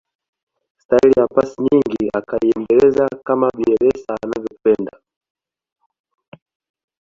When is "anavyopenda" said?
4.23-4.91